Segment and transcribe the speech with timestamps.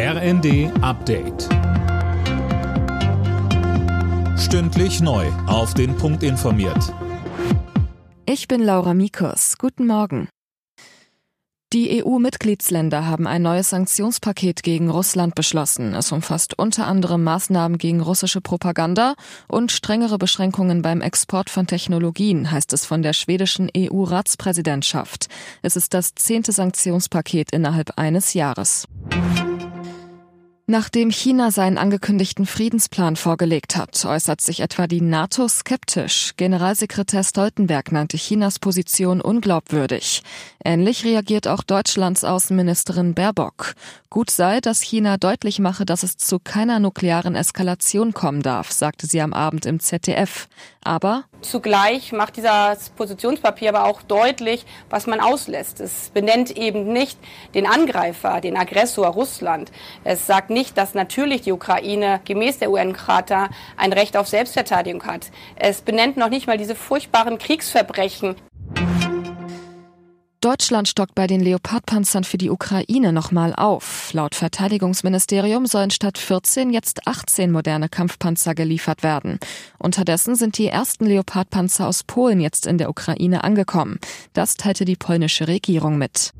[0.00, 1.48] RND Update.
[4.38, 5.26] Stündlich neu.
[5.48, 6.94] Auf den Punkt informiert.
[8.24, 9.58] Ich bin Laura Mikus.
[9.58, 10.28] Guten Morgen.
[11.74, 15.94] Die EU-Mitgliedsländer haben ein neues Sanktionspaket gegen Russland beschlossen.
[15.94, 19.16] Es umfasst unter anderem Maßnahmen gegen russische Propaganda
[19.48, 25.26] und strengere Beschränkungen beim Export von Technologien, heißt es von der schwedischen EU-Ratspräsidentschaft.
[25.60, 28.86] Es ist das zehnte Sanktionspaket innerhalb eines Jahres.
[30.70, 36.34] Nachdem China seinen angekündigten Friedensplan vorgelegt hat, äußert sich etwa die NATO skeptisch.
[36.36, 40.22] Generalsekretär Stoltenberg nannte Chinas Position unglaubwürdig.
[40.68, 43.72] Ähnlich reagiert auch Deutschlands Außenministerin Baerbock.
[44.10, 49.06] Gut sei, dass China deutlich mache, dass es zu keiner nuklearen Eskalation kommen darf, sagte
[49.06, 50.46] sie am Abend im ZDF.
[50.84, 55.80] Aber zugleich macht dieses Positionspapier aber auch deutlich, was man auslässt.
[55.80, 57.18] Es benennt eben nicht
[57.54, 59.72] den Angreifer, den Aggressor Russland.
[60.04, 65.30] Es sagt nicht, dass natürlich die Ukraine gemäß der UN-Charta ein Recht auf Selbstverteidigung hat.
[65.56, 68.36] Es benennt noch nicht mal diese furchtbaren Kriegsverbrechen.
[70.40, 74.12] Deutschland stockt bei den Leopardpanzern für die Ukraine nochmal auf.
[74.12, 79.40] Laut Verteidigungsministerium sollen statt 14 jetzt 18 moderne Kampfpanzer geliefert werden.
[79.78, 83.98] Unterdessen sind die ersten Leopardpanzer aus Polen jetzt in der Ukraine angekommen.
[84.32, 86.32] Das teilte die polnische Regierung mit.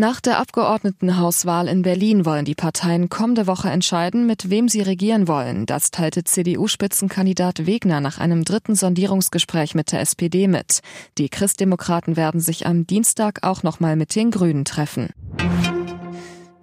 [0.00, 5.28] Nach der Abgeordnetenhauswahl in Berlin wollen die Parteien kommende Woche entscheiden, mit wem sie regieren
[5.28, 5.66] wollen.
[5.66, 10.80] Das teilte CDU-Spitzenkandidat Wegner nach einem dritten Sondierungsgespräch mit der SPD mit.
[11.18, 15.10] Die Christdemokraten werden sich am Dienstag auch nochmal mit den Grünen treffen.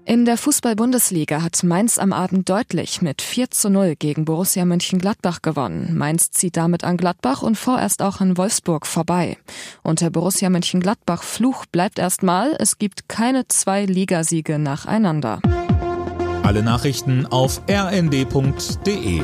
[0.10, 5.42] In der Fußball-Bundesliga hat Mainz am Abend deutlich mit 4 zu 0 gegen Borussia Mönchengladbach
[5.42, 5.98] gewonnen.
[5.98, 9.38] Mainz zieht damit an Gladbach und vorerst auch an Wolfsburg vorbei.
[9.84, 12.56] Und der Borussia Mönchengladbach Fluch bleibt erstmal.
[12.58, 15.42] Es gibt keine zwei Ligasiege nacheinander.
[16.42, 19.24] Alle Nachrichten auf rnd.de